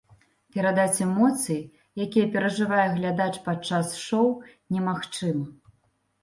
[0.53, 1.57] Перадаць эмоцыі,
[2.05, 4.27] якія перажывае глядач падчас шоў,
[4.79, 5.45] немагчыма.